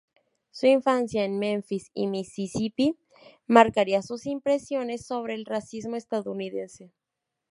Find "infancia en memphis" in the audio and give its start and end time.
0.65-1.91